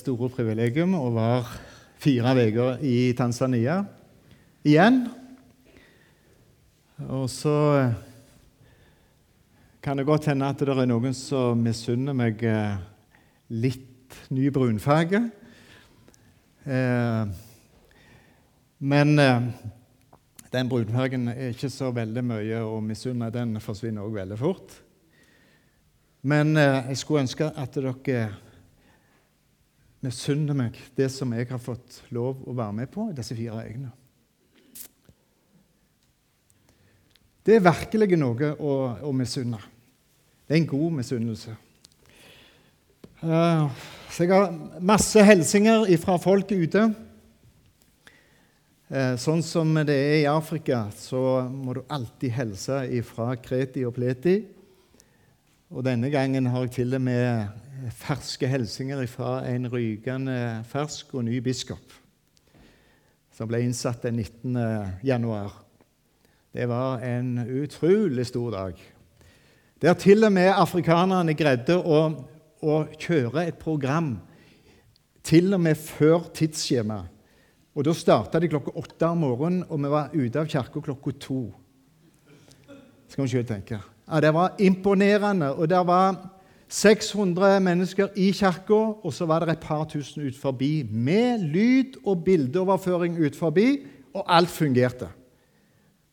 [0.00, 1.60] store privilegium å være
[2.00, 3.82] fire uker i Tanzania
[4.64, 5.02] igjen.
[7.08, 7.56] Og så
[9.80, 12.80] kan det godt hende at det er noen som misunner meg eh,
[13.52, 15.22] litt ny brunfarge.
[16.64, 17.30] Eh,
[18.80, 19.48] men eh,
[20.52, 23.32] den brunfargen er ikke så veldig mye å misunne.
[23.32, 24.76] Den forsvinner òg veldig fort.
[26.20, 27.94] Men jeg skulle ønske at dere
[30.04, 33.64] misunner meg det som jeg har fått lov å være med på i disse fire
[33.66, 33.90] ukene.
[37.44, 38.72] Det er virkelig noe å,
[39.08, 39.60] å misunne.
[40.44, 41.54] Det er en god misunnelse.
[43.20, 43.68] Uh,
[44.10, 46.86] så jeg har masse hilsener fra folk ute.
[48.90, 53.96] Uh, sånn som det er i Afrika, så må du alltid hilse fra Kreti og
[53.96, 54.40] Pleti.
[55.70, 61.28] Og denne gangen har jeg til og med ferske hilsener fra en rykende fersk og
[61.28, 61.92] ny biskop
[63.30, 64.56] som ble innsatt den 19.
[65.06, 65.52] januar.
[66.50, 68.82] Det var en utrolig stor dag.
[69.80, 72.00] Der til og med afrikanerne greide å,
[72.66, 74.16] å kjøre et program
[75.22, 76.98] til og med før tidsskjema.
[77.78, 81.16] Og Da starta de klokka åtte om morgenen, og vi var ute av kirka klokka
[81.28, 81.40] to.
[83.06, 83.78] Skal vi selv tenke.
[84.10, 85.54] Ja, Det var imponerende.
[85.54, 86.30] og Det var
[86.68, 92.06] 600 mennesker i kirka, og så var det et par tusen ut forbi med lyd-
[92.06, 95.08] og bildeoverføring ut forbi, og alt fungerte.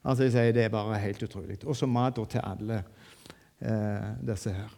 [0.06, 1.58] Altså jeg sier Det er bare helt utrolig.
[1.66, 2.84] Og så mat til alle
[3.62, 4.70] eh, disse her.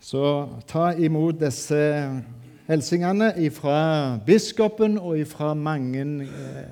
[0.00, 1.78] Så ta imot disse
[2.68, 6.68] hilsingene fra biskopen og fra mange eh,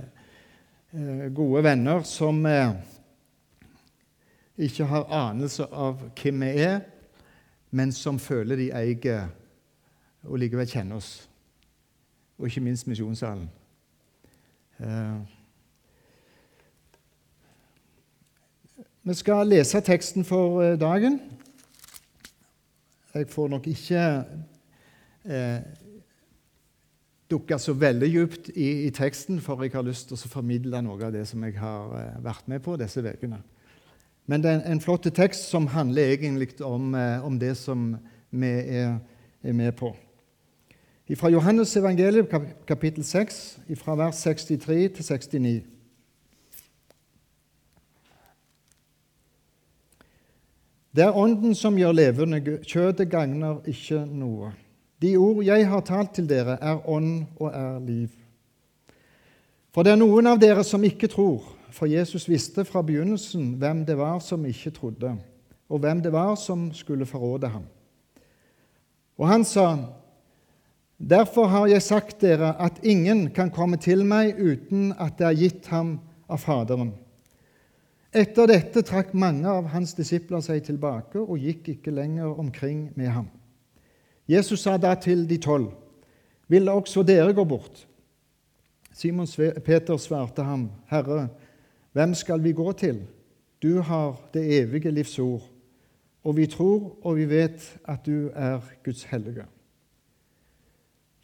[0.95, 2.71] eh, gode venner som eh,
[4.59, 6.81] ikke har anelse av hvem vi er,
[7.71, 9.29] men som føler de eier
[10.25, 11.29] og likevel kjenner oss.
[12.39, 13.49] Og ikke minst Misjonssalen.
[14.81, 15.37] Eh,
[19.07, 21.21] Vi skal lese teksten for eh, dagen.
[23.15, 24.01] Jeg får nok ikke
[25.25, 25.61] eh,
[27.31, 30.99] dukke så veldig djupt i, i, teksten, for jeg har lyst til å formidle noe
[31.07, 33.39] av det som jeg har eh, vært med på disse ukene.
[34.27, 37.97] Men det er en flott tekst som handler egentlig om, eh, om det som
[38.31, 38.99] vi er,
[39.43, 39.97] er med på.
[41.15, 42.27] Fra Johannes evangelium
[42.67, 44.93] kapittel 6, fra vers 63
[45.29, 45.63] til 69.
[50.97, 52.41] Det er Ånden som gjør levende.
[52.65, 54.55] Kjødet gagner ikke noe.
[55.03, 58.09] De ord jeg har talt til dere, er ånd og er liv.
[59.75, 61.45] For det er noen av dere som ikke tror,
[61.77, 65.13] for Jesus visste fra begynnelsen hvem det var som ikke trodde,
[65.69, 67.69] og hvem det var som skulle forråde ham.
[69.17, 69.77] Og han sa,
[70.97, 75.37] Derfor har jeg sagt dere at ingen kan komme til meg uten at det er
[75.37, 76.95] gitt ham av Faderen.
[78.17, 83.13] Etter dette trakk mange av hans disipler seg tilbake og gikk ikke lenger omkring med
[83.13, 83.29] ham.
[84.25, 85.69] Jesus sa da til de tolv,
[86.49, 87.87] 'Vil også dere gå bort?'
[88.93, 89.27] Simon
[89.65, 91.29] Peter svarte ham, 'Herre,
[91.97, 93.07] hvem skal vi gå til?'
[93.63, 95.43] Du har det evige livs ord,
[96.25, 99.45] og vi tror og vi vet at du er Guds hellige.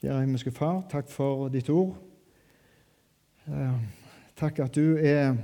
[0.01, 1.97] Kjære himmelske Far, takk for ditt ord.
[3.49, 3.81] Eh,
[4.37, 5.37] takk at du er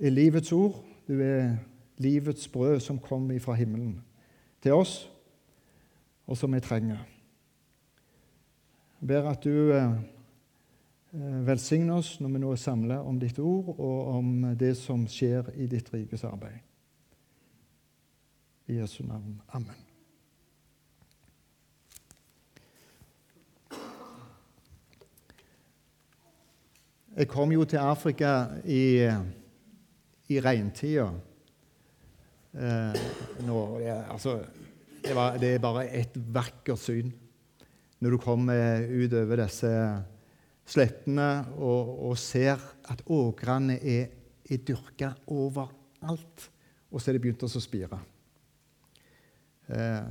[0.00, 0.84] er livets ord.
[1.08, 1.56] Du er
[1.98, 4.04] livets brød som kommer fra himmelen
[4.62, 5.12] til oss,
[6.26, 6.98] og som vi trenger.
[9.00, 9.72] Jeg ber at du
[11.16, 15.06] eh, eh, oss når vi nå er samla om ditt ord og om det som
[15.08, 16.60] skjer i ditt rikes arbeid.
[18.66, 19.40] I Jesu navn.
[19.54, 19.82] Amen.
[27.16, 29.08] Jeg kom jo til Afrika i
[30.28, 31.06] i regntida
[32.52, 32.94] eh,
[34.10, 34.40] altså,
[35.04, 37.12] det, det, er bare et vakkert syn
[38.02, 39.70] når du kommer utover disse
[40.66, 42.60] slettene og, og ser
[42.90, 44.10] at åkrene er,
[44.46, 46.50] er dyrka overalt.
[46.90, 47.98] Og så er det begynt å spire.
[49.66, 50.10] Eh,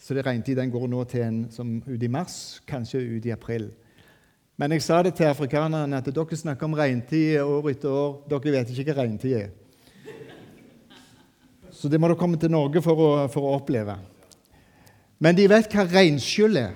[0.00, 3.34] så det regntid den går nå til en som ut i mars, kanskje ut i
[3.34, 3.68] april.
[4.60, 8.14] Men jeg sa det til afrikanerne at dere snakker om regntid år etter år.
[8.28, 9.50] Dere vet ikke hva regntid er.
[11.72, 13.94] Så det må dere komme til Norge for å, for å oppleve.
[15.20, 16.74] Men de vet hva regnskyll er.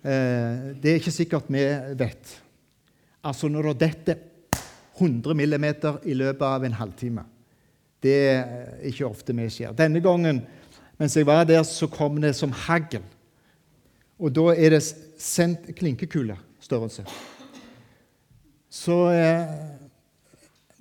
[0.00, 1.64] Eh, det er ikke sikkert vi
[1.98, 2.36] vet.
[3.24, 4.26] Altså når det detter
[5.00, 7.24] 100 millimeter i løpet av en halvtime.
[8.00, 9.76] Det er ikke ofte vi skjer.
[9.76, 10.42] Denne gangen
[11.00, 13.00] mens jeg var der, så kom det som hagl.
[14.20, 17.06] Og da er det sendt klinkekulestørrelse.
[18.68, 19.48] Så eh,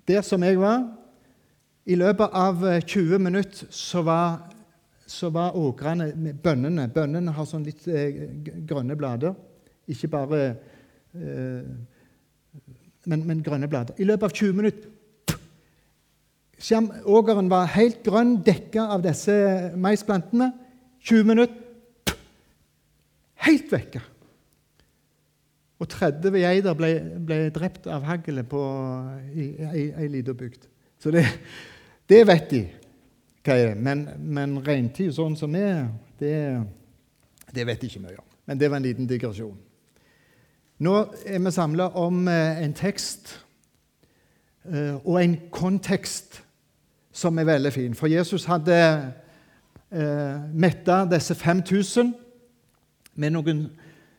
[0.07, 0.83] der som jeg var
[1.86, 4.51] I løpet av 20 eh, minutter så var,
[5.09, 6.11] så var åkrene
[6.44, 8.27] Bønnene Bønnene har sånn litt eh,
[8.69, 9.33] grønne blader.
[9.89, 10.41] Ikke bare
[11.17, 11.65] eh,
[13.09, 13.97] men, men, grønne blader.
[13.97, 14.95] I løpet av 20 minutter
[17.07, 19.33] Ågeren var helt grønn, dekka av disse
[19.79, 20.50] maisplantene.
[21.07, 22.17] 20 minutter
[23.47, 24.01] helt vekke.
[25.79, 26.89] Og 30 geiter ble,
[27.23, 28.55] ble, drept av haglet
[29.31, 29.47] i
[29.88, 30.67] ei lita bygd.
[31.00, 31.23] Så det,
[32.12, 32.65] det, vet de
[33.45, 33.75] hva.
[33.75, 35.88] Men, men reintid sånn som er,
[36.19, 36.36] det,
[37.56, 38.30] det vet de ikke mye om.
[38.50, 39.57] Men det var en liten digresjon.
[40.80, 40.94] Nå
[41.27, 43.33] er vi samla om eh, en tekst
[44.63, 46.39] eh, og en kontekst
[47.12, 47.97] som er veldig fin.
[48.00, 48.77] For Jesus hadde
[49.91, 52.13] eh, metta disse 5000
[53.19, 53.65] med noen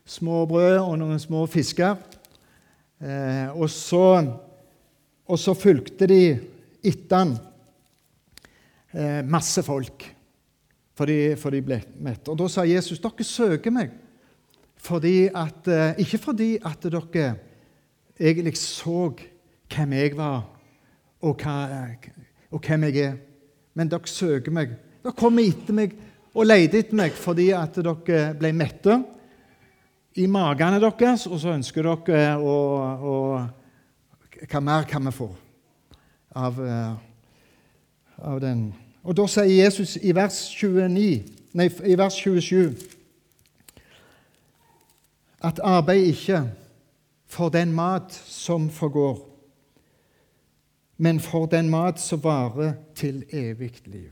[0.05, 1.97] små brød og noen små fisker.
[3.01, 4.05] Og, så,
[5.25, 6.19] og, så, fulgte de
[6.85, 7.31] etter han
[8.93, 10.05] eh, masse folk,
[10.97, 12.27] for de, for de ble mett.
[12.29, 13.97] Og da sa Jesus dere søker meg
[14.81, 17.35] fordi at, eh, ikke fordi at dere
[18.17, 19.11] egentlig så
[19.69, 20.41] hvem jeg var,
[21.21, 21.85] og, hva,
[22.51, 23.19] og hvem jeg er,
[23.77, 24.73] men dere søker meg.
[25.03, 25.93] Dere kommer etter meg
[26.33, 28.97] og leter etter meg fordi at dere ble mette
[30.19, 32.57] i magene deres, og så ønsker dere å,
[32.99, 33.15] å
[34.41, 35.27] Hva mer kan vi få
[36.33, 36.95] av, eh,
[38.25, 38.71] av den?
[39.03, 42.75] Og Da sier Jesus i vers, 29, nei, i vers 27
[45.41, 46.43] at arbeid ikke
[47.25, 49.17] for den mat som forgår,
[50.97, 54.11] men for den mat som varer til evig liv.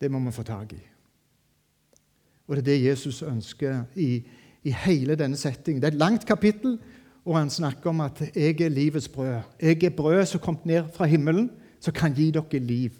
[0.00, 0.82] Det må vi få tak i.
[2.46, 4.22] Og det er det Jesus ønsker i,
[4.62, 5.80] i hele denne settingen.
[5.82, 6.78] Det er et langt kapittel,
[7.24, 9.42] og han snakker om at 'jeg er livets brød'.
[9.60, 11.50] Jeg er brødet som kom ned fra himmelen,
[11.86, 12.94] som kan gi dere liv.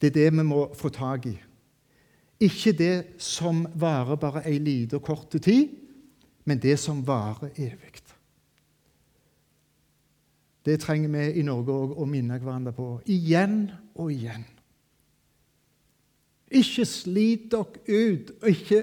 [0.00, 1.36] Det er det vi må få tak i.
[2.42, 5.68] Ikke det som varer bare ei lita og kort tid,
[6.44, 8.00] men det som varer evig.
[10.66, 14.44] Det trenger vi i Norge òg å minne hverandre på igjen og igjen.
[16.50, 18.30] Ikke slit dere ut.
[18.46, 18.82] Ikke,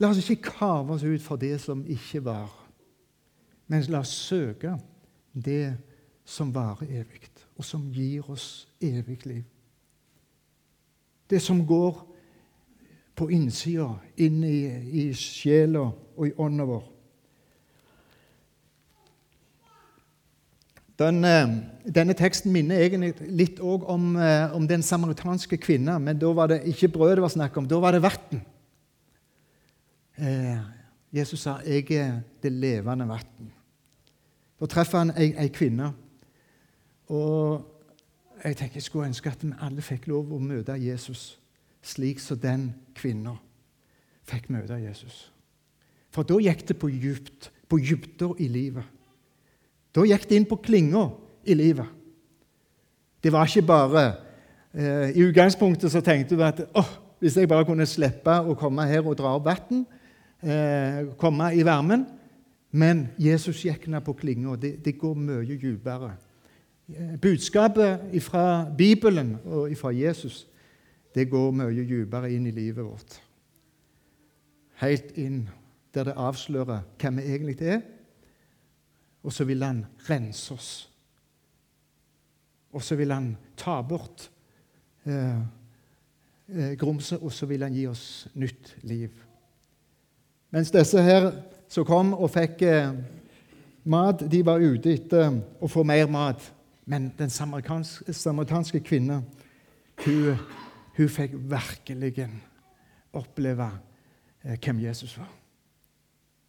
[0.00, 2.52] la oss ikke kave oss ut for det som ikke var.
[3.68, 4.76] Men la oss søke
[5.32, 5.76] det
[6.28, 7.28] som varer evig,
[7.58, 9.44] og som gir oss evig liv.
[11.28, 12.04] Det som går
[13.18, 14.60] på innsida, inn i,
[15.02, 16.86] i sjela og i ånda vår.
[20.98, 21.50] Den, eh,
[21.94, 26.64] denne teksten minner egentlig litt om, eh, om, den samaritanske kvinna, men da var det
[26.66, 28.40] ikke brød det var snakk om, da var det vann.
[30.18, 30.58] Eh,
[31.12, 33.52] Jesus sa 'Jeg er det levende vann'.
[34.60, 35.92] Da treffer han ei, ei, kvinne.
[37.08, 37.64] Og
[38.44, 41.38] jeg tenker jeg skulle ønske at vi alle fikk lov å møte Jesus
[41.84, 43.36] slik som den kvinna
[44.28, 45.28] fikk møte Jesus.
[46.12, 48.84] For da gikk det på djupt, på dybder i livet.
[49.94, 51.08] Da gikk det inn på klinga
[51.48, 51.86] i livet.
[53.22, 54.02] Det var ikke bare
[54.72, 58.84] eh, I utgangspunktet så tenkte du at oh, hvis jeg bare kunne slippe å komme
[58.86, 59.82] her og dra opp vann,
[60.42, 62.06] eh, komme i varmen
[62.70, 64.54] Men Jesus gikk ned på klinga.
[64.60, 66.10] Det, det går mye dypere.
[66.88, 70.46] Eh, budskapet fra Bibelen og fra Jesus
[71.14, 73.20] det går mye dypere inn i livet vårt.
[74.78, 75.48] Helt inn
[75.94, 77.80] der det avslører hvem vi egentlig er
[79.28, 80.70] og så vil han rense oss.
[82.72, 84.30] Og så vil han ta bort
[85.04, 85.40] eh,
[86.48, 89.10] eh, grumset, og så vil han gi oss nytt liv.
[90.50, 91.30] Mens disse her
[91.68, 92.92] som kom og fikk eh,
[93.84, 96.52] mat, de var ute etter å få mer mat.
[96.88, 99.26] Men den samaritanske kvinnen,
[100.04, 100.36] hun,
[100.96, 102.28] hun fikk virkelig
[103.12, 103.70] oppleve
[104.44, 105.28] eh, hvem Jesus var.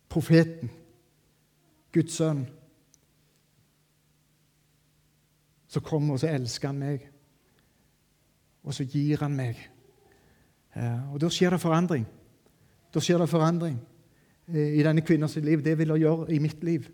[0.09, 0.71] Profeten,
[1.93, 2.45] Guds sønn.
[5.67, 7.03] Så kommer og så elsker han meg.
[8.63, 9.59] Og så gir han meg.
[11.11, 12.07] Og da skjer det forandring.
[12.93, 13.75] Da skjer det forandring
[14.47, 15.63] eh, i denne kvinnens liv.
[15.63, 16.87] Det vil det gjøre i mitt liv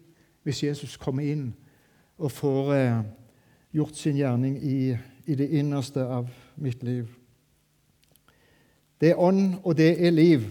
[0.46, 1.48] hvis Jesus kommer inn
[2.18, 3.06] og får eh,
[3.76, 7.10] gjort sin gjerning i, i det innerste av mitt liv.
[9.02, 10.46] Det er ånd, og det er liv.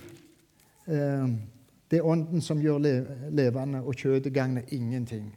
[0.85, 1.28] Eh,
[1.90, 2.83] det er ånden som gjør
[3.33, 5.31] levende, og kjøttet gagner ingenting.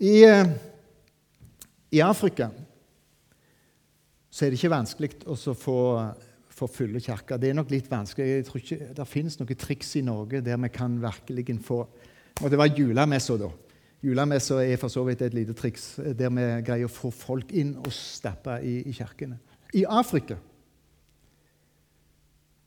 [0.00, 0.48] I, eh,
[1.92, 2.48] I, Afrika
[4.30, 5.76] så er det ikke vanskelig å få,
[6.50, 7.38] få fulle kirker.
[7.38, 8.26] Det er nok litt vanskelig.
[8.26, 11.84] Jeg tror ikke Det finnes noen triks i Norge der vi kan virkelig få
[12.42, 13.52] Og det var julemessa, da.
[14.04, 17.72] Julemessa er for så vidt et lite triks der vi greier å få folk inn
[17.80, 19.38] og stappe i, i kirkene.
[19.74, 20.36] I Afrika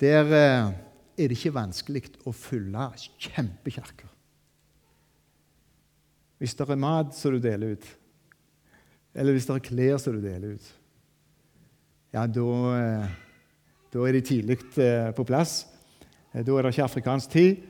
[0.02, 0.74] der eh,
[1.18, 2.90] er det ikke vanskelig å fylle
[3.22, 4.10] kjempekirker.
[6.38, 7.88] Hvis det er mat som du deler ut,
[9.18, 10.68] eller hvis det er klær som du deler ut,
[12.14, 13.16] ja, da, eh,
[13.94, 15.64] da er de tidlig eh, på plass.
[16.34, 17.66] Da er det ikke afrikansk tid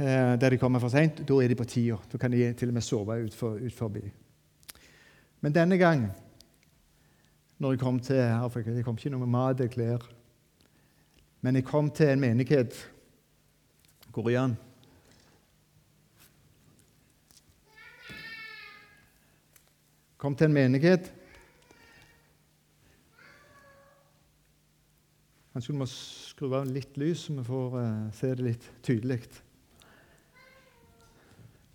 [0.00, 1.20] der de kommer for seint.
[1.28, 1.98] Da er de på tida.
[2.12, 4.00] Da kan de til og med sove ut, for, ut forbi.
[5.40, 6.06] Men denne gang,
[7.60, 10.04] når jeg kom til Afrika Jeg kom ikke noe mat eller klær.
[11.40, 12.76] Men jeg kom til en menighet
[14.12, 14.56] Hvor er han?
[20.20, 21.12] Kom til en menighet
[25.52, 29.16] Kanskje du må skru av litt lys, så vi får uh, se det litt tydelig.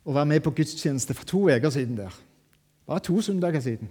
[0.05, 2.13] Å være med på gudstjeneste for to uker siden der.
[2.85, 3.89] Bare to søndager siden.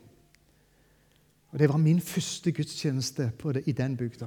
[1.52, 4.26] Og Det var min første gudstjeneste det, i den bygda.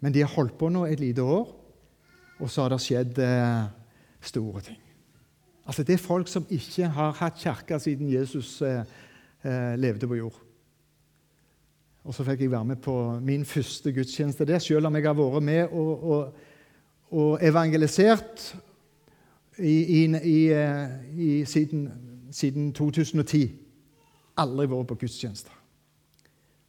[0.00, 1.48] Men de har holdt på nå et lite år,
[2.40, 3.66] og så har det skjedd eh,
[4.20, 4.78] store ting.
[5.66, 8.82] Altså Det er folk som ikke har hatt kirke siden Jesus eh,
[9.44, 10.40] eh, levde på jord.
[12.04, 15.14] Og så fikk jeg være med på min første gudstjeneste der, selv om jeg har
[15.14, 16.34] vært med og, og,
[17.10, 18.56] og evangelisert
[19.62, 20.52] i, i,
[21.16, 21.88] i, siden,
[22.30, 23.50] siden, 2010.
[24.36, 25.54] Aldri vært på gudstjenester.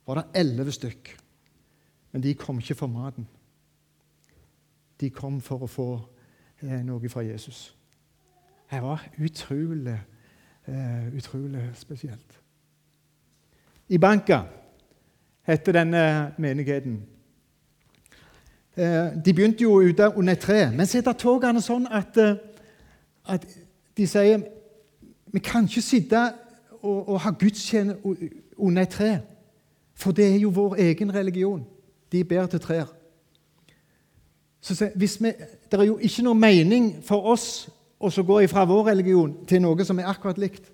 [0.08, 1.14] Var det elleve stykk.
[2.12, 3.28] Men de kom ikke for maten.
[5.02, 5.88] De kom for å få
[6.62, 7.72] eh, noe fra Jesus.
[8.70, 9.98] Det var utrolig,
[10.68, 12.40] eh, utrolig spesielt.
[13.90, 14.44] I Banka
[15.44, 17.02] heter denne menigheten.
[18.78, 22.38] Eh, de begynte jo ute under et tre, men så er togene sånn at, eh,
[23.28, 23.46] at
[23.98, 24.44] de sier
[25.34, 26.20] vi kan ikke sitte
[26.82, 29.20] og, og ha gudstjeneste under et tre,
[29.96, 31.64] for det er jo vår egen religion.
[32.12, 32.92] De ber til trær.
[34.62, 35.08] Så vi,
[35.72, 39.86] Det er jo ikke noe mening for oss å gå fra vår religion til noe
[39.86, 40.70] som er akkurat likt.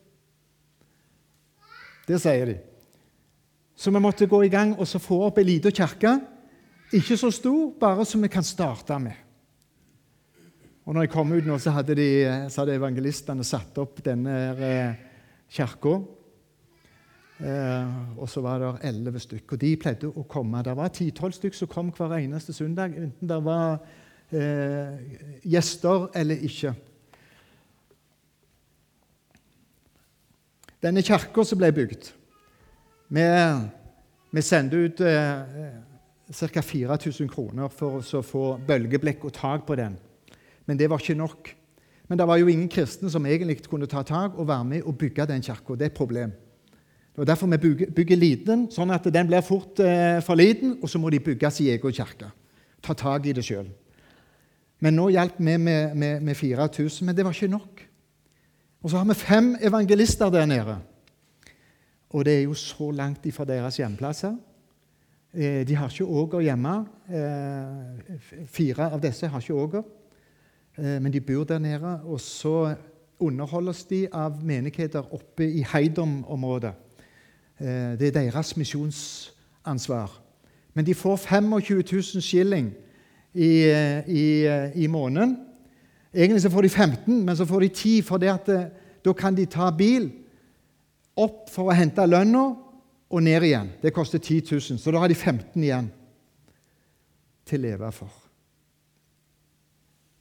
[2.07, 2.57] Det sier de.
[3.75, 6.17] Så vi måtte gå i gang og få opp ei lita kirke.
[6.93, 9.13] Ikke så stor, bare som vi kan starte med.
[10.89, 12.07] Og når jeg kom ut nå, så hadde, de,
[12.49, 14.95] så hadde evangelistene satt opp denne eh,
[15.53, 15.99] kirka.
[17.45, 19.53] Eh, og så var det elleve stykker.
[19.53, 20.63] Og de pleide å komme.
[20.65, 23.77] Det var ti-tolv stykker som kom hver eneste søndag, enten det var
[24.33, 24.97] eh,
[25.45, 26.73] gjester eller ikke.
[30.81, 32.05] Denne kirka som ble bygd
[33.11, 33.23] Vi,
[34.31, 35.71] vi sendte ut eh,
[36.33, 36.61] ca.
[36.73, 40.01] 4000 kroner for å få bølgeblekk og tak på den.
[40.69, 41.49] Men det var ikke nok.
[42.09, 44.97] Men det var jo ingen kristne som egentlig kunne ta tak og være med og
[45.01, 45.73] bygge den kirka.
[45.73, 46.31] Det er et problem.
[47.15, 50.77] Det er Derfor vi bygger, bygger liten, sånn at den blir fort eh, for liten,
[50.81, 52.29] og så må de bygge sin egen kirke.
[52.85, 53.67] Ta tak i det sjøl.
[54.79, 57.81] Men nå hjalp vi med, med, med 4000, men det var ikke nok.
[58.81, 60.77] Og så har vi fem evangelister der nede.
[62.09, 64.37] Og det er jo så langt ifra deres hjemplasser.
[65.33, 66.75] Eh, de har ikke åger hjemme.
[67.09, 69.83] Eh, fire av disse har ikke åger,
[70.79, 71.99] men de bor der nede.
[72.07, 72.75] Og så
[73.19, 76.73] underholdes de av menigheter oppe i Heidom-området.
[77.59, 80.11] Eh, det er deres misjonsansvar.
[80.73, 82.71] Men de får 25 000 skilling
[83.33, 85.37] i, eh, i, eh, i, måneden.
[86.13, 89.71] Egentlig så får de 15, men så får de 10, for da kan de ta
[89.71, 90.11] bil
[91.15, 92.55] opp for å hente lønna
[93.09, 93.69] og ned igjen.
[93.81, 95.91] Det koster 10 000, så da har de 15 igjen
[97.45, 98.28] til å leve for.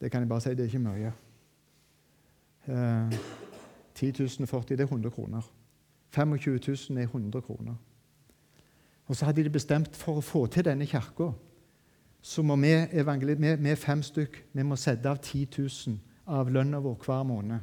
[0.01, 1.13] Det kan jeg bare si, det er ikke mye.
[2.69, 3.19] Eh,
[3.95, 4.13] 10
[4.47, 5.43] 040, det er 100 kroner.
[6.11, 7.75] 25 000 er 100 kroner.
[9.07, 11.33] Og så hadde de bestemt for å få til denne kirka,
[12.23, 16.81] så må vi, vi, vi fem stykk vi må sette av 10 000 av lønna
[16.85, 17.61] vår hver måned.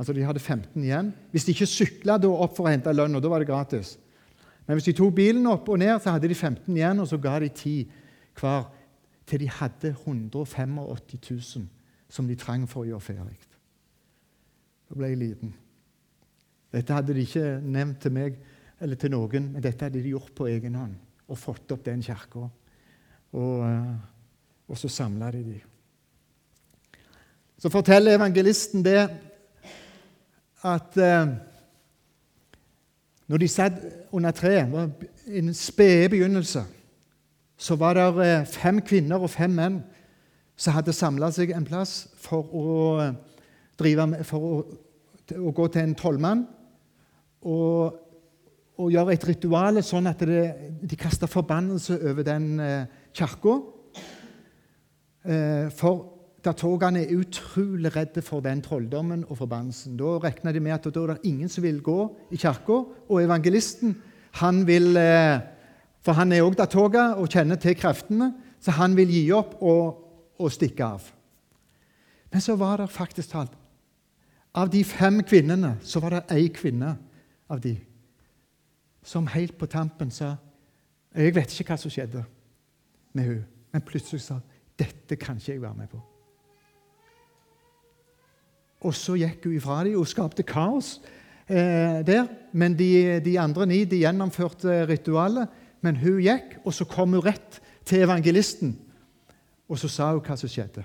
[0.00, 1.12] Altså De hadde 15 igjen.
[1.30, 3.98] Hvis de ikke sykla opp for å hente lønna, da var det gratis.
[4.66, 7.18] Men hvis de tok bilen opp og ned, så hadde de 15 igjen, og så
[7.20, 7.84] ga de 10
[8.40, 8.64] hver
[9.30, 10.78] til de hadde 185
[11.30, 11.68] 000
[12.10, 13.36] som de trang for å gjøre ferdig.
[14.90, 15.52] Da ble jeg liten.
[16.74, 18.38] Dette hadde de ikke nevnt til meg
[18.80, 20.96] eller til noen, men dette hadde de gjort på egen hånd
[21.30, 22.48] og fått opp den kirka.
[23.38, 23.92] Og, eh,
[24.66, 25.60] og, så samla de de.
[27.60, 28.98] Så forteller evangelisten det
[30.66, 31.36] at eh,
[33.30, 33.74] Når de satt
[34.10, 34.88] under treet, var
[35.26, 36.64] en spede begynnelse,
[37.60, 39.80] så var det fem kvinner og fem menn
[40.60, 42.68] som hadde samla seg en plass for å,
[43.80, 44.54] drive med, for å,
[45.40, 46.46] å gå til en trollmann
[47.40, 47.98] og,
[48.76, 50.46] og, gjøre et ritual sånn at det,
[50.84, 53.54] de kasta forbannelse over den eh, kirka.
[55.24, 56.02] Eh, for
[56.44, 59.96] datogene er utrolig redde for den trolldommen og forbannelsen.
[60.00, 61.98] Da regna de med at da er det ingen som vil gå
[62.32, 63.96] i kirka, og evangelisten
[64.40, 65.40] han vil eh,
[66.00, 70.00] For han er òg datoga og kjenner til kreftene, så han vil gi opp og,
[70.40, 71.06] og stikke av.
[72.30, 73.56] Men så var det faktisk talt
[74.54, 76.96] Av de fem kvinnene så var det ei kvinne
[77.50, 77.76] av de
[79.06, 80.34] som helt på tampen sa
[81.14, 82.24] Jeg vet ikke hva som skjedde
[83.14, 84.40] med hun, men plutselig sa
[84.78, 85.98] dette kan ikke jeg være med på.
[88.86, 90.94] Og så gikk hun ifra dem og skapte kaos
[91.44, 92.30] eh, der.
[92.52, 95.50] Men de, de, andre ni de gjennomførte ritualet.
[95.80, 98.74] Men hun gikk, og så kom hun rett til evangelisten.
[99.70, 100.84] Og så sa hun hva som skjedde.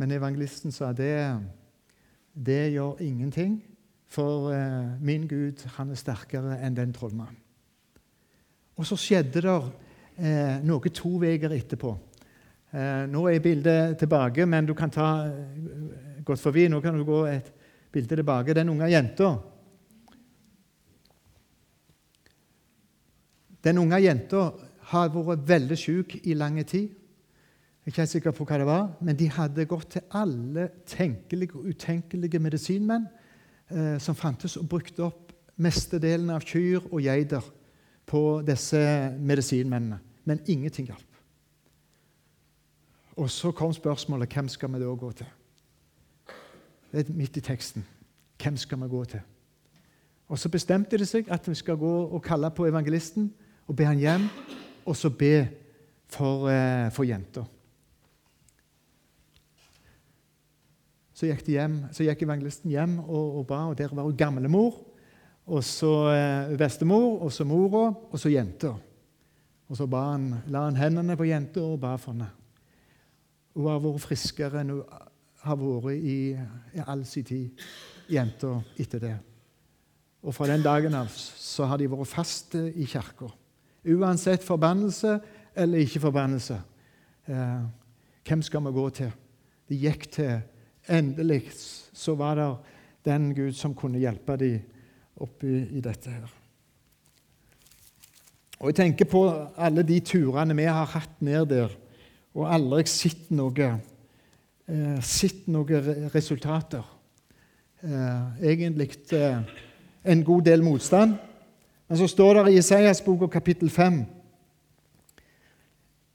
[0.00, 1.12] Men evangelisten sa det,
[2.32, 3.58] det gjør ingenting,
[4.10, 7.36] for eh, min Gud han er sterkere enn den trollmannen.
[8.80, 9.56] Og så skjedde det
[10.16, 11.92] eh, noe to uker etterpå.
[12.70, 16.68] Eh, nå er bildet tilbake, men du kan ta eh, godt forbi.
[16.70, 17.52] Nå kan du gå et
[17.92, 18.54] bilde tilbake.
[18.54, 19.34] Den unge jenta.
[23.64, 24.50] Den unge jenta
[24.90, 26.88] har vært veldig syk i lang tid.
[27.80, 31.56] Jeg er ikke sikker på hva det var, men de hadde gått til alle tenkelige
[31.58, 33.06] og utenkelige medisinmenn
[33.70, 37.44] eh, som fantes, og brukte opp mestedelen av kyr og geiter
[38.06, 38.80] på disse
[39.18, 40.00] medisinmennene.
[40.24, 41.06] Men ingenting hjalp.
[43.16, 45.26] Og så kom spørsmålet hvem skal vi da gå til?
[46.92, 47.84] Det er midt i teksten.
[48.42, 49.20] Hvem skal vi gå til?
[50.28, 53.32] Og Så bestemte de seg at vi skal gå og kalle på evangelisten
[53.70, 54.26] og be han hjem,
[54.82, 55.46] og så be
[56.10, 57.44] for, eh, for jenta.
[61.14, 64.80] Så gikk, hjem, så gikk, evangelisten hjem og, og, ba, og der var hun gamlemor,
[65.46, 68.74] og så eh, bestemor, og så mora, og så jenta.
[69.68, 72.30] Og så han, la han hendene på jenta og ba for henne.
[73.54, 74.82] Hun har vært friskere enn hun
[75.44, 76.16] har vært i,
[76.74, 77.62] i all sin tid,
[78.10, 79.16] jenta, etter det.
[80.26, 83.30] Og fra den dagen av så har de vært faste i kirka.
[83.84, 85.18] Uansett forbannelse
[85.56, 86.60] eller ikke forbannelse.
[87.28, 87.62] Eh,
[88.28, 89.12] hvem skal vi gå til?
[89.68, 90.40] De gikk til
[90.90, 91.52] Endelig
[91.92, 92.48] så var det
[93.04, 94.60] den Gud som kunne hjelpe dem
[95.20, 96.32] oppi i dette her.
[98.60, 99.22] Og Jeg tenker på
[99.56, 101.76] alle de turene vi har hatt ned der
[102.34, 103.70] og aldri sett noe,
[104.68, 106.84] eh, sett noen resultater.
[107.82, 109.40] Eh, egentlig eh,
[110.04, 111.16] en god del motstand.
[111.90, 114.04] Men så står det i Isaias bok kapittel 5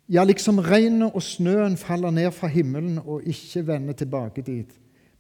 [0.10, 4.70] Ja, liksom regnet og snøen faller ned fra himmelen og ikke vender tilbake dit,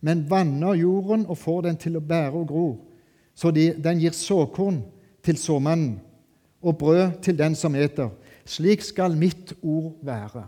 [0.01, 2.67] men vanner jorden og får den til å bære og gro,
[3.35, 4.83] så de, den gir såkorn
[5.25, 5.97] til såmannen
[6.61, 8.13] og brød til den som eter.
[8.45, 10.47] Slik skal mitt ord være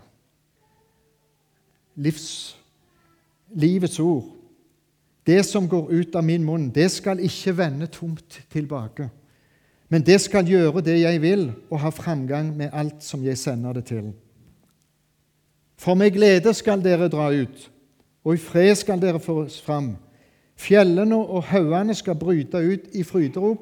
[1.95, 2.57] livs,
[3.49, 4.23] livets ord.
[5.25, 9.09] Det som går ut av min munn, det skal ikke vende tomt tilbake.
[9.89, 13.77] Men det skal gjøre det jeg vil, og ha framgang med alt som jeg sender
[13.77, 14.11] det til.
[15.77, 17.69] For med glede skal dere dra ut,
[18.25, 19.93] og i fred skal dere føres fram.
[20.57, 23.61] Fjellene og haugene skal bryte ut i fryderop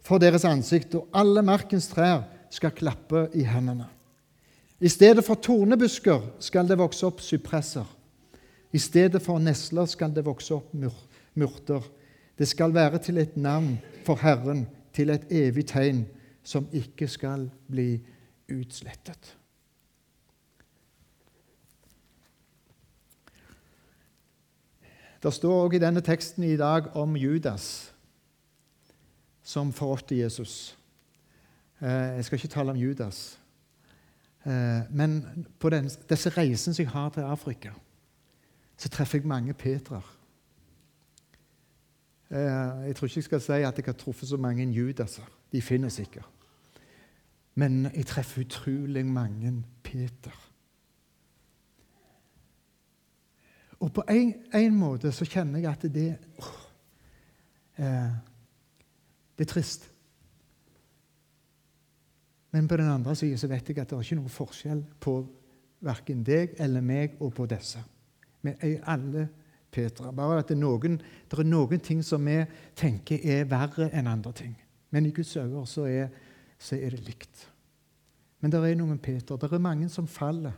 [0.00, 3.88] for deres ansikt, og alle markens trær skal klappe i hendene.
[4.80, 7.84] I stedet for tornebusker skal det vokse opp sypresser.
[8.72, 10.72] I stedet for nesler skal det vokse opp
[11.34, 11.84] murter.
[12.38, 16.06] Det skal være til et navn for Herren, til et evig tegn
[16.46, 17.90] som ikke skal bli
[18.52, 19.34] utslettet.
[25.22, 27.92] Det står også i denne teksten i dag om Judas
[29.46, 30.78] som forrådte Jesus.
[31.80, 33.38] Eh, jeg skal ikke tale om Judas.
[34.46, 35.24] Eh, men
[35.58, 35.70] på
[36.10, 37.70] disse reisene som jeg har til Afrika,
[38.76, 40.16] så treffer jeg mange Petrer.
[42.30, 45.28] Eh, jeg tror ikke jeg skal si at jeg har truffet så mange Judaser.
[45.52, 46.28] De finnes sikkert.
[47.54, 50.52] Men jeg treffer utrolig mange Peter.
[53.80, 56.54] Og på en, en måte så kjenner jeg at det, åh,
[57.78, 58.10] eh,
[59.38, 59.90] det er trist.
[62.50, 65.18] Men på den andre siden så vet jeg at det er ikke noen forskjell på
[65.84, 67.82] verken deg eller meg og på disse.
[68.42, 69.28] Men er alle
[69.76, 70.12] Petra.
[70.14, 72.38] Bare at det er, noen, det er noen ting som vi
[72.78, 74.54] tenker er verre enn andre ting.
[74.90, 75.84] Men i Guds øyne så,
[76.58, 77.48] så er, det likt.
[78.40, 79.36] Men det er noen Peter.
[79.36, 80.54] Det er mange som faller.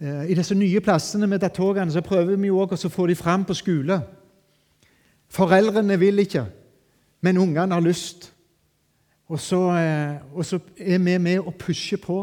[0.00, 3.06] Eh, I disse nye plassene med de togene så prøver vi jo også å få
[3.10, 4.00] dem fram på skole.
[5.28, 6.46] Foreldrene vil ikke,
[7.22, 8.32] men ungene har lyst.
[9.28, 12.22] Og så, eh, og så er vi med og pusher på.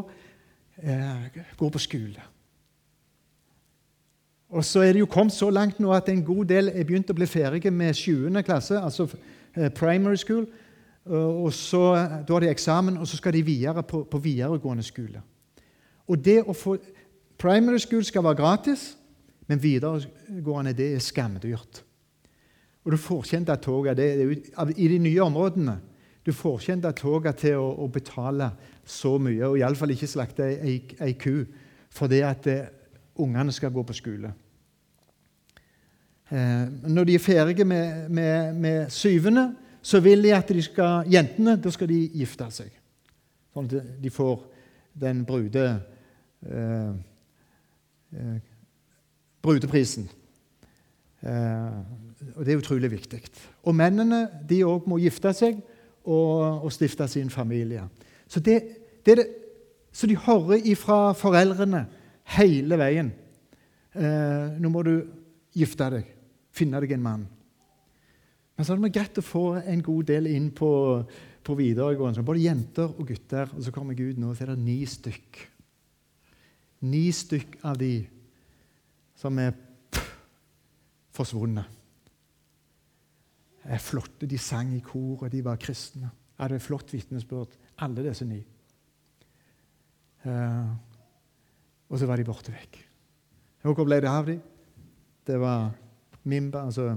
[0.77, 2.23] Eh, går på skole.
[4.49, 7.09] Og så er det jo kommet så langt nå at en god del er begynt
[7.09, 8.29] å bli ferdige med 7.
[8.45, 9.07] klasse, altså
[9.75, 10.45] primary school.
[11.05, 11.93] Og så,
[12.27, 15.21] Da har de eksamen, og så skal de videre på, på videregående skole.
[16.07, 16.77] Og det å få
[17.37, 18.97] Primary school skal være gratis,
[19.47, 21.83] men videregående det er skamdyrt.
[22.85, 25.79] Og du får ikke enda toget I de nye områdene
[26.25, 28.49] du får ikke enda toget til å, å, betale
[28.85, 31.43] så mye, og iallfall ikke slakte ei, ei ku
[31.95, 32.71] fordi at eh,
[33.15, 34.33] ungene skal gå på skole.
[36.31, 39.49] Eh, når de er ferdige med, med, med, syvende,
[39.81, 42.71] så vil de at de skal, jentene da skal de gifte seg.
[43.53, 44.39] Sånn at de får
[44.93, 45.67] den brude...
[46.45, 46.95] Eh,
[48.15, 48.39] Eh,
[49.41, 50.09] brudeprisen.
[51.21, 51.77] Eh,
[52.35, 53.21] og Det er utrolig viktig.
[53.63, 55.59] Og mennene de òg må gifte seg
[56.05, 57.83] og, og, stifte sin familie.
[58.27, 58.61] Så, det,
[59.05, 59.27] det det,
[59.91, 61.85] så de hører ifra foreldrene
[62.33, 63.11] hele veien.
[63.95, 64.95] Eh, nå må du
[65.55, 66.09] gifte deg,
[66.55, 67.25] finne deg en mann.
[68.55, 70.69] Men så er det greit å få en god del inn på,
[71.43, 72.23] på videregående.
[72.25, 73.51] Både jenter og gutter.
[73.51, 75.41] Og så kommer Gud nå, så er det ni stykk.
[76.87, 77.93] Ni stykk av de
[79.19, 79.55] som er
[81.15, 81.71] forsvunnet.
[83.65, 84.27] er flotte.
[84.29, 86.11] De sang i kor, og de var kristne.
[86.37, 88.41] Ja, det er flott vitnesbyrd, alle disse ni.
[90.25, 90.75] Uh,
[91.89, 92.79] og så var de borte vekk.
[93.65, 94.41] Og hvor ble det av dem?
[95.25, 95.71] Det var
[96.25, 96.89] Mimba, altså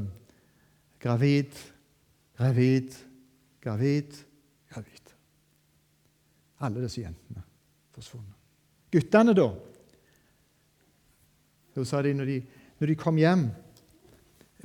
[1.00, 1.52] gravid,
[2.36, 2.96] gravid,
[3.60, 4.16] gravid,
[4.72, 5.14] gravid.
[6.60, 7.44] Alle disse jentene
[7.94, 8.36] forsvunnet.
[8.92, 9.48] Guttene, da?
[11.74, 12.38] Hun sa de når, de
[12.80, 13.48] når de kom hjem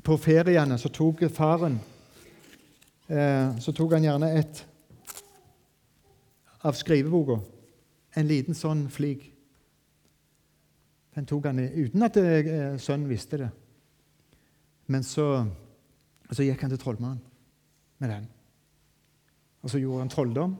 [0.03, 1.75] på feriene, så tok faren
[3.07, 4.63] eh, så tok han gjerne et
[6.63, 7.41] av skriveboka,
[8.15, 9.32] en liten sånn flik.
[11.13, 13.49] Den tok han uten at eh, sønnen visste det.
[14.89, 15.27] Men så,
[16.31, 17.21] så gikk han til trollmannen
[18.01, 18.25] med den.
[19.63, 20.57] Og så gjorde han trolldom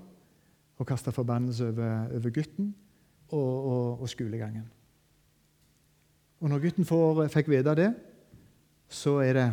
[0.80, 2.72] og kasta forbannelse over, over gutten
[3.30, 4.66] og, og, og skolegangen.
[6.44, 7.90] Og når gutten får, fikk vite det,
[8.92, 9.48] så er det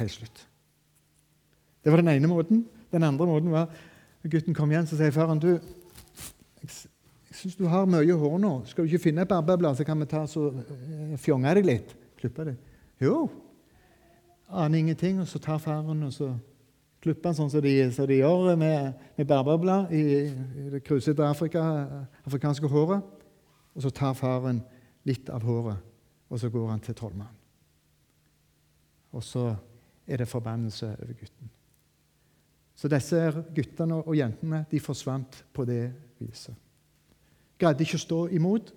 [0.00, 0.46] helt slutt.
[1.84, 2.64] Det var den ene måten.
[2.92, 5.54] Den andre måten var at gutten kom igjen så sier faren du,
[7.40, 8.52] syns du har mye hår nå.
[8.68, 11.94] Skal du ikke finne et barberblad, så kan vi ta så uh, fjonge deg litt?
[12.20, 12.60] Klippe deg?
[13.00, 13.24] Jo.
[14.50, 15.20] Aner ingenting.
[15.22, 16.32] Og så tar faren og så
[17.00, 21.24] klipper han sånn som de, så de gjør med, med barberblad i, i det krusete
[21.24, 21.62] Afrika,
[22.28, 23.06] afrikanske håret.
[23.72, 24.60] Og så tar faren
[25.08, 25.86] litt av håret
[26.30, 27.38] og så går han til trollmannen.
[29.10, 29.48] Og så
[30.06, 31.50] er det forbannelse over gutten.
[32.74, 33.18] Så disse
[33.54, 36.54] guttene og jentene de forsvant på det viset.
[37.60, 38.72] Greide ikke å stå imot,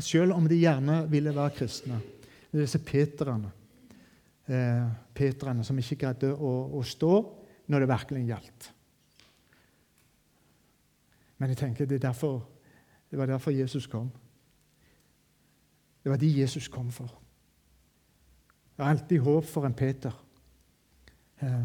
[0.00, 1.98] selv om de gjerne ville være kristne.
[2.50, 3.50] Det er Disse peterne,
[4.46, 7.12] eh, peterne som ikke greide å, å stå
[7.72, 8.68] når det virkelig gjaldt.
[11.38, 12.42] Men jeg tenker det, derfor,
[13.10, 14.12] det var derfor Jesus kom.
[16.02, 17.10] Det var de Jesus kom for.
[18.76, 20.12] Det er alltid håp for en Peter
[21.42, 21.64] eh,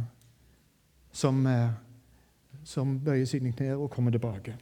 [1.11, 1.69] som, eh,
[2.63, 4.57] som bøyer sine knær og kommer tilbake.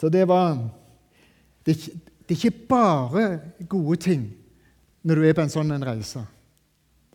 [0.00, 0.56] Så det var
[1.66, 1.76] det,
[2.28, 4.26] det, er ikke bare gode ting
[5.02, 6.24] når du er på en sånn en reise.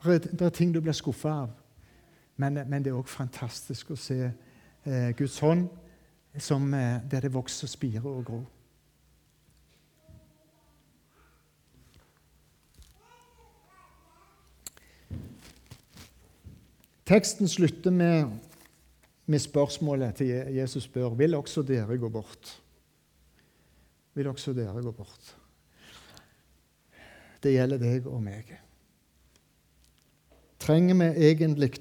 [0.04, 1.50] Det er, ting du blir skuffa av.
[2.40, 5.68] Men, men, det er òg fantastisk å se eh, Guds hånd
[6.40, 8.46] som, eh, der det vokser, spirer og gror.
[17.10, 18.30] Teksten slutter med,
[19.26, 22.60] med spørsmålet til Jesus spør vil også dere gå bort.
[24.14, 25.36] Vil også dere gå bort?
[27.44, 28.52] Det gjelder deg og meg.
[30.60, 31.72] Trenger vi egentlig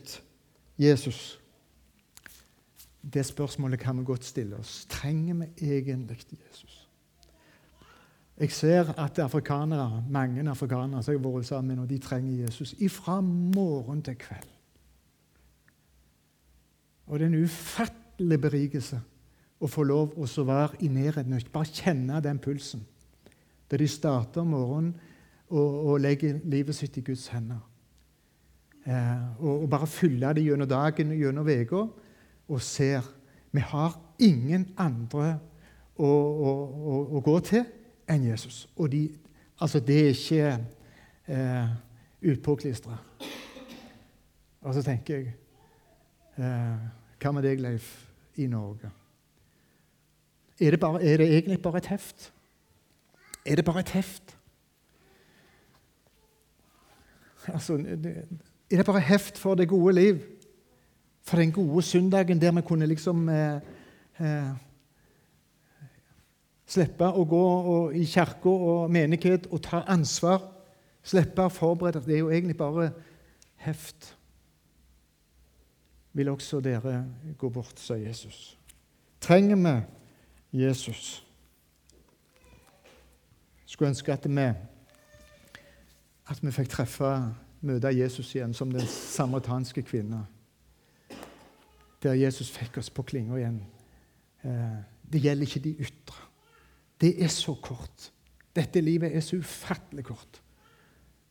[0.79, 1.41] Jesus?
[3.03, 4.85] Det spørsmålet kan vi godt stille oss.
[4.91, 6.89] Trenger vi egentlig Jesus?
[8.39, 12.75] Jeg ser at afrikanere, mange afrikanere som jeg har vært sammen med, de trenger Jesus
[12.89, 14.51] fra morgen til kveld.
[17.07, 19.01] Og det er en ufattelig berikelse
[19.59, 22.85] å få lov å være i nærheten og bare kjenne den pulsen.
[23.71, 24.93] Da de starter om morgenen
[25.49, 27.61] og, og legger livet sitt i Guds hender.
[28.87, 31.83] Eh, og, og, bare fylle det gjennom dagen gjennom uka
[32.49, 33.05] og ser
[33.53, 35.39] vi har ingen andre
[35.97, 36.53] å, å,
[36.93, 37.65] å, å gå til
[38.09, 38.67] enn Jesus.
[38.77, 39.03] Og de,
[39.61, 40.53] altså det er ikke
[41.35, 41.75] eh,
[42.33, 42.97] utpåklistra.
[44.63, 45.35] Og så tenker jeg
[46.39, 47.91] eh, Hva med deg, Leif,
[48.39, 48.93] i Norge?
[50.61, 52.33] Er det, bare, er det egentlig bare et heft?
[53.47, 54.37] Er det bare et heft?
[57.49, 57.75] Altså,
[58.71, 60.19] er det bare heft for det gode liv?
[61.23, 63.61] For den gode søndagen der vi kunne liksom eh,
[64.21, 64.51] eh,
[66.69, 70.43] Slippe å gå og, i kirke og menighet og ta ansvar.
[71.01, 72.05] Slippe å forberede.
[72.05, 72.91] Det er jo egentlig bare
[73.65, 74.11] heft.
[76.13, 77.07] Vil også dere
[77.41, 78.59] gå bort, sa Jesus.
[79.25, 79.73] Trenger vi
[80.53, 81.25] Jesus?
[82.85, 84.41] Jeg Skulle ønske at vi,
[86.29, 87.11] at vi fikk treffe,
[87.61, 90.23] møte Jesus igjen som den samaritanske kvinne.
[92.03, 93.61] Der Jesus fikk oss på klinga igjen.
[94.45, 94.79] Eh,
[95.13, 96.25] det gjelder ikke de ytre.
[97.01, 98.13] Det er så kort.
[98.57, 100.43] Dette livet er så ufattelig kort.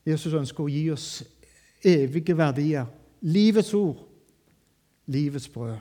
[0.05, 1.23] Jesus ønsker å gi oss
[1.83, 2.85] evige verdier.
[3.21, 4.03] Livets ord.
[5.07, 5.77] Livets brød.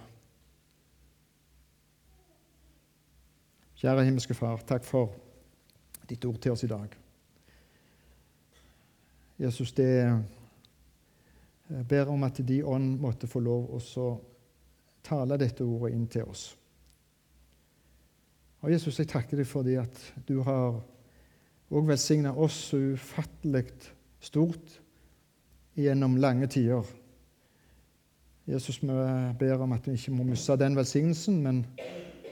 [3.77, 5.11] Kjære himmelske Far, takk for
[6.09, 6.95] ditt ord til oss i dag.
[9.37, 9.91] Jesus, det
[11.69, 14.07] jeg ber om at de ånd måtte få lov å
[15.05, 16.47] tale dette ordet inn til oss.
[18.65, 20.81] Og Jesus, jeg takker deg fordi at du har
[21.69, 23.67] òg velsigna oss så ufattelig
[24.25, 24.79] stort
[25.77, 26.89] gjennom lange tider.
[28.49, 28.89] Jesus, vi
[29.37, 31.65] ber om at vi ikke må miste den velsignelsen, men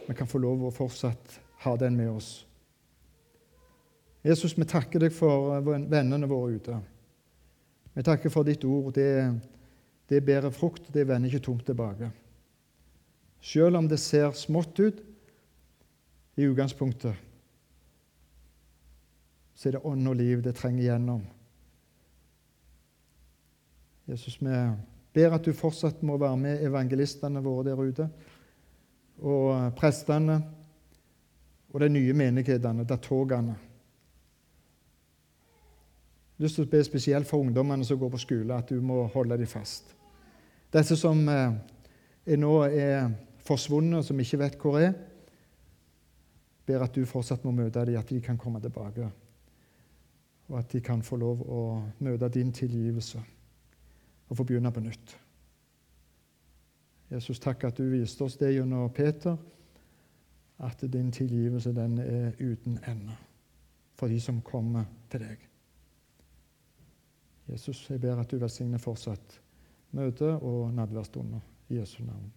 [0.07, 2.33] vi kan få lov å fortsatt ha den med oss.
[4.25, 6.79] Jesus, vi takker deg for vennene våre ute.
[7.95, 8.95] Vi takker for ditt ord.
[8.97, 9.11] Det,
[10.09, 12.09] det bærer frukt, det vender ikke tomt tilbake.
[13.45, 15.03] Selv om det ser smått ut
[16.41, 17.21] i utgangspunktet,
[19.55, 21.21] så er det ånd og liv det trenger gjennom.
[24.09, 24.57] Jesus, vi
[25.15, 28.09] ber at du fortsatt må være med evangelistene våre der ute,
[29.25, 30.37] og prestene
[31.75, 33.57] og de nye menighetene, datogene.
[36.35, 38.83] Jeg har lyst til å be spesielt for ungdommene som går på skole, at du
[38.83, 39.95] må holde dem fast.
[40.75, 41.57] Disse som eh,
[42.27, 43.11] er nå er
[43.47, 44.95] forsvunnet, som ikke vet hvor er,
[46.67, 49.11] ber at du fortsatt må møte dem, at de kan komme tilbake.
[50.51, 51.61] Og at de kan få lov å
[52.05, 53.23] møte din tilgivelse
[54.29, 55.24] og få begynne på nytt.
[57.15, 59.37] Jesus, takk at du viste oss det gjennom Peter,
[60.59, 63.15] at din tilgivelse den er uten ende
[63.95, 65.43] for de som kommer til deg.
[67.49, 69.39] Jesus, jeg ber at du velsigner fortsatt
[69.95, 72.33] møtet og nadværstunder i Jesu navn.